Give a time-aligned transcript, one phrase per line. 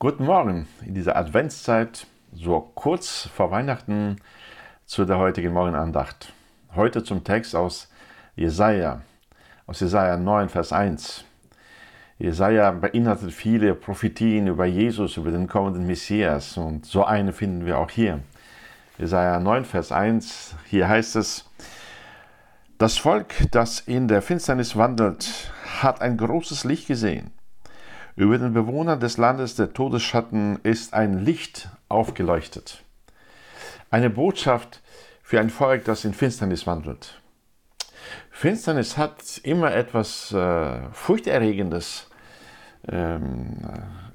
[0.00, 4.16] Guten Morgen in dieser Adventszeit, so kurz vor Weihnachten
[4.84, 6.32] zu der heutigen Morgenandacht.
[6.74, 7.88] Heute zum Text aus
[8.34, 9.02] Jesaja,
[9.66, 11.24] aus Jesaja 9, Vers 1.
[12.18, 17.78] Jesaja beinhaltet viele Prophetien über Jesus, über den kommenden Messias und so eine finden wir
[17.78, 18.18] auch hier.
[18.98, 21.48] Jesaja 9, Vers 1, hier heißt es:
[22.78, 27.30] Das Volk, das in der Finsternis wandelt, hat ein großes Licht gesehen.
[28.16, 32.84] Über den Bewohnern des Landes der Todesschatten ist ein Licht aufgeleuchtet.
[33.90, 34.82] Eine Botschaft
[35.22, 37.20] für ein Volk, das in Finsternis wandelt.
[38.30, 42.08] Finsternis hat immer etwas äh, Furchterregendes.
[42.86, 43.56] Ähm,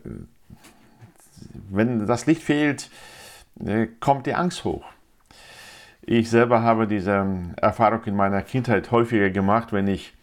[0.05, 0.09] äh,
[1.69, 2.89] wenn das Licht fehlt,
[3.65, 4.85] äh, kommt die Angst hoch.
[6.01, 10.13] Ich selber habe diese Erfahrung in meiner Kindheit häufiger gemacht, wenn ich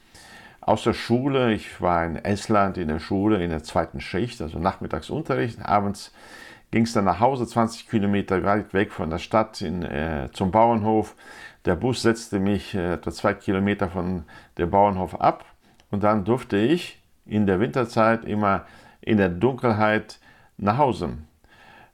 [0.66, 1.54] aus der Schule.
[1.54, 5.64] Ich war in Estland in der Schule in der zweiten Schicht, also Nachmittagsunterricht.
[5.64, 6.12] Abends
[6.72, 10.50] ging es dann nach Hause, 20 Kilometer weit weg von der Stadt in, äh, zum
[10.50, 11.14] Bauernhof.
[11.64, 14.24] Der Bus setzte mich äh, etwa zwei Kilometer von
[14.58, 15.44] dem Bauernhof ab
[15.90, 18.66] und dann durfte ich in der Winterzeit immer
[19.00, 20.18] in der Dunkelheit
[20.58, 21.10] nach Hause.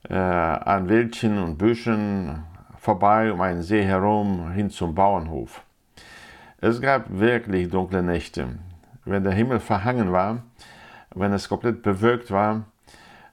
[0.08, 2.42] Äh, an Wäldchen und Büschen
[2.78, 5.62] vorbei, um einen See herum, hin zum Bauernhof.
[6.64, 8.50] Es gab wirklich dunkle Nächte.
[9.05, 10.42] Wenn der Himmel verhangen war,
[11.14, 12.64] wenn es komplett bewölkt war,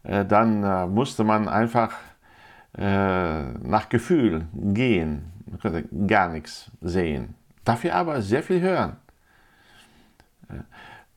[0.03, 1.94] äh, dann äh, musste man einfach
[2.78, 5.31] äh, nach Gefühl gehen.
[5.45, 7.36] Man konnte gar nichts sehen.
[7.64, 8.97] Dafür aber sehr viel hören.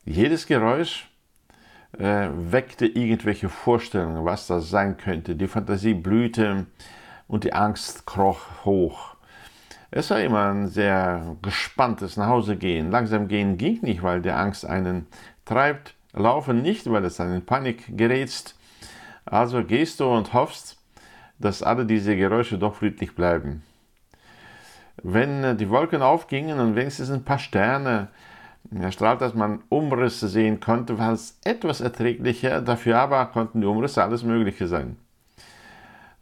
[0.05, 1.09] Jedes Geräusch
[1.91, 5.35] weckte irgendwelche Vorstellungen, was das sein könnte.
[5.35, 6.65] Die Fantasie blühte
[7.27, 9.12] und die Angst kroch hoch.
[9.95, 12.89] Es war immer ein sehr gespanntes Nachhausegehen.
[12.89, 15.05] Langsam gehen ging nicht, weil der Angst einen
[15.45, 15.93] treibt.
[16.13, 18.57] Laufen nicht, weil es einen Panik gerätst.
[19.23, 20.81] Also gehst du und hoffst,
[21.37, 23.61] dass alle diese Geräusche doch friedlich bleiben.
[25.03, 28.07] Wenn äh, die Wolken aufgingen und wenigstens ein paar Sterne
[28.75, 32.61] erstrahlt, dass man Umrisse sehen konnte, war es etwas erträglicher.
[32.61, 34.97] Dafür aber konnten die Umrisse alles Mögliche sein.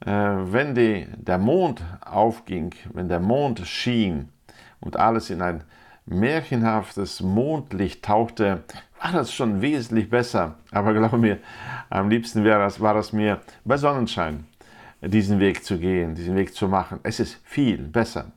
[0.06, 4.29] Äh, wenn die, der Mond aufging, wenn der Mond schien
[4.79, 5.63] und alles in ein
[6.06, 8.63] märchenhaftes Mondlicht tauchte,
[9.01, 10.56] war das schon wesentlich besser.
[10.72, 11.38] Aber glaube mir,
[11.90, 14.45] am liebsten wäre das, war es mir bei Sonnenschein,
[15.01, 17.00] diesen Weg zu gehen, diesen Weg zu machen.
[17.03, 18.31] Es ist viel besser.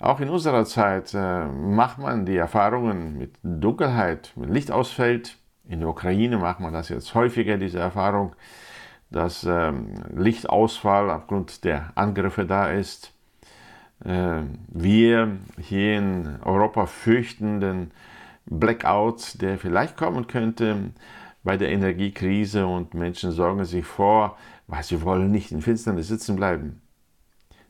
[0.00, 5.38] Auch in unserer Zeit äh, macht man die Erfahrungen mit Dunkelheit, mit Licht ausfällt.
[5.68, 8.34] In der Ukraine macht man das jetzt häufiger, diese Erfahrung
[9.12, 13.12] dass ähm, Lichtausfall aufgrund der Angriffe da ist.
[14.04, 17.90] Äh, wir hier in Europa fürchten den
[18.46, 20.92] Blackout, der vielleicht kommen könnte
[21.44, 24.36] bei der Energiekrise und Menschen sorgen sich vor,
[24.66, 26.80] weil sie wollen nicht in Finsternis sitzen bleiben.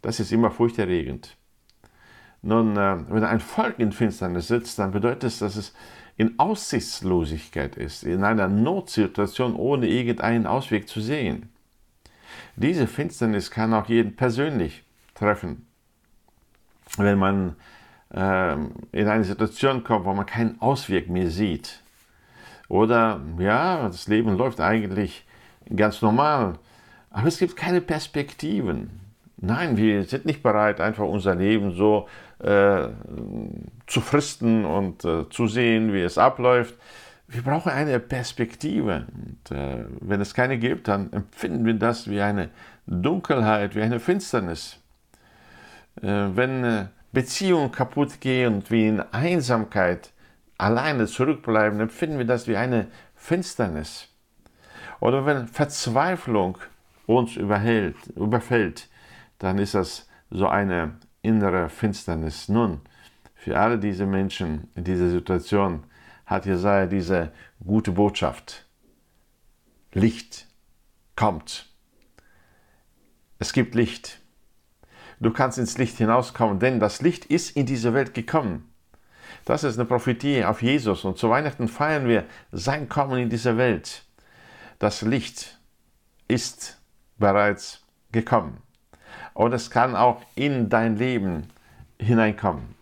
[0.03, 1.37] Das ist immer furchterregend.
[2.43, 5.75] Nun, äh, wenn ein Volk in Finsternis sitzt, dann bedeutet es, dass es
[6.17, 11.49] in Aussichtslosigkeit ist, in einer Notsituation ohne irgendeinen Ausweg zu sehen.
[12.57, 14.85] Diese Finsternis kann auch jeden persönlich
[15.15, 15.67] treffen.
[16.99, 17.57] Wenn man
[18.13, 18.53] äh,
[18.93, 21.81] in eine Situation kommt, wo man keinen Ausweg mehr sieht.
[22.69, 25.25] Oder ja, das Leben läuft eigentlich
[25.75, 26.59] ganz normal,
[27.11, 29.01] aber es gibt keine Perspektiven.
[29.37, 32.09] Nein, wir sind nicht bereit, einfach unser Leben so
[32.43, 32.89] äh,
[33.87, 36.75] zu fristen und äh, zu sehen, wie es abläuft.
[37.29, 39.07] Wir brauchen eine Perspektive.
[39.15, 42.51] Und, äh, wenn es keine gibt, dann empfinden wir das wie eine
[42.87, 44.79] Dunkelheit, wie eine Finsternis.
[46.01, 50.11] Äh, wenn äh, Beziehungen kaputt gehen und wir in Einsamkeit
[50.59, 54.09] alleine zurückbleiben, empfinden wir das wie eine Finsternis.
[55.01, 56.59] Oder wenn Verzweiflung
[57.07, 58.89] uns überhält, überfällt,
[59.39, 62.49] dann ist das so eine innere Finsternis.
[62.49, 62.81] Nun,
[63.35, 65.85] für alle diese Menschen in dieser Situation
[66.27, 67.33] hat Jesaja diese
[67.65, 68.67] gute Botschaft.
[69.93, 70.47] Licht
[71.17, 71.69] kommt.
[73.39, 74.21] Es gibt Licht.
[75.21, 78.73] Du kannst ins Licht hinauskommen, denn das Licht ist in diese Welt gekommen.
[79.45, 83.57] Das ist eine Prophetie auf Jesus und zu Weihnachten feiern wir sein Kommen in diese
[83.57, 84.05] Welt.
[84.79, 85.61] Das Licht
[86.29, 86.81] ist
[87.19, 88.63] bereits gekommen
[89.35, 91.49] und es kann auch in dein Leben
[91.99, 92.75] hineinkommen.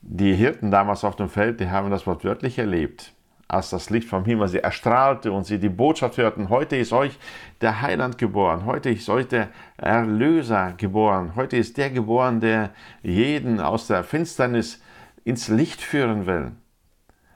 [0.00, 3.12] Die Hirten damals auf dem Feld, die haben das wortwörtlich erlebt,
[3.48, 7.18] als das Licht vom Himmel sie erstrahlte und sie die Botschaft hörten, heute ist euch
[7.60, 12.70] der Heiland geboren, heute ist euch der Erlöser geboren, heute ist der geboren, der
[13.02, 14.82] jeden aus der Finsternis
[15.24, 16.52] ins Licht führen will,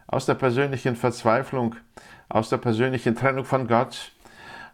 [0.06, 1.75] aus der persönlichen Verzweiflung,
[2.28, 4.12] aus der persönlichen Trennung von Gott,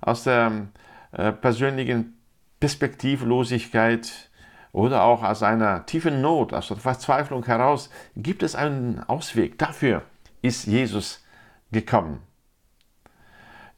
[0.01, 0.69] aus der
[1.13, 2.18] äh, persönlichen
[2.61, 4.31] Perspektivlosigkeit
[4.73, 9.59] oder auch aus einer tiefen Not, aus der Verzweiflung heraus, gibt es einen Ausweg.
[9.59, 10.03] Dafür
[10.43, 11.25] ist Jesus
[11.73, 12.23] gekommen.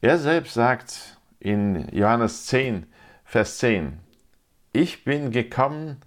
[0.01, 2.87] Er selbst sagt in Johannes 10,
[3.23, 3.99] Vers 10,
[4.73, 5.97] ich bin gekommen,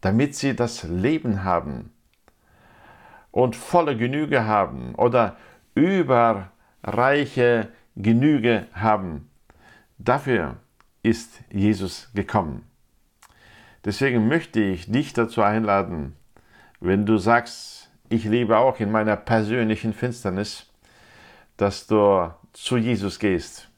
[0.00, 1.92] damit sie das Leben haben
[3.30, 5.36] und volle Genüge haben oder
[5.74, 9.30] überreiche Genüge haben.
[9.98, 10.56] Dafür
[11.02, 12.64] ist Jesus gekommen.
[13.84, 16.16] Deswegen möchte ich dich dazu einladen,
[16.80, 20.66] wenn du sagst, ich lebe auch in meiner persönlichen Finsternis,
[21.56, 23.68] dass du zu Jesus gehst,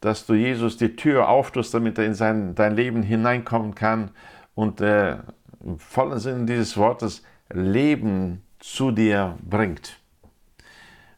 [0.00, 4.10] dass du Jesus die Tür auftust, damit er in sein, dein Leben hineinkommen kann
[4.54, 5.18] und äh,
[5.62, 9.98] im vollen Sinne dieses Wortes Leben zu dir bringt.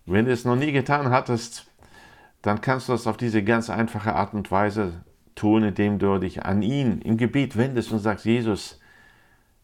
[0.06, 1.70] Wenn du es noch nie getan hattest,
[2.44, 5.02] dann kannst du das auf diese ganz einfache Art und Weise
[5.34, 8.78] tun, indem du dich an ihn im Gebet wendest und sagst, Jesus,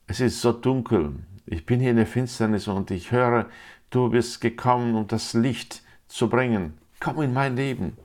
[0.07, 3.51] es ist so dunkel, ich bin hier in der Finsternis und ich höre,
[3.91, 6.79] du bist gekommen, um das Licht zu bringen.
[7.01, 7.99] Komm in mein Leben.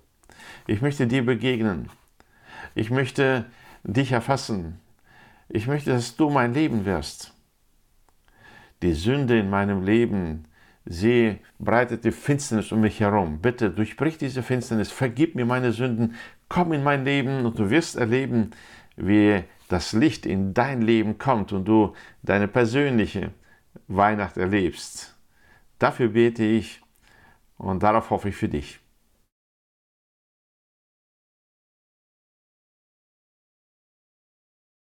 [0.68, 1.90] Ich möchte dir begegnen.
[2.76, 3.46] Ich möchte
[3.84, 4.82] dich erfassen.
[5.48, 7.34] Ich möchte, dass du mein Leben wirst.
[8.82, 10.50] Die Sünde in meinem Leben,
[10.86, 13.40] sie breitet die Finsternis um mich herum.
[13.42, 16.16] Bitte durchbrich diese Finsternis, vergib mir meine Sünden,
[16.50, 18.52] komm in mein Leben und du wirst erleben,
[18.96, 21.94] wie das Licht in dein Leben kommt und du
[22.24, 23.32] deine persönliche
[23.88, 25.16] Weihnacht erlebst.
[25.80, 26.82] Dafür bete ich
[27.58, 28.80] und darauf hoffe ich für dich.